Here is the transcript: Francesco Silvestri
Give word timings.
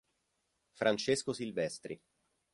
Francesco 0.73 1.31
Silvestri 1.31 2.01